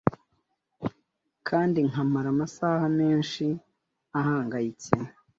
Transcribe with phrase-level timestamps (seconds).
[1.47, 3.45] Kandi nkamara amasaha menshi
[4.19, 4.91] ahangayitse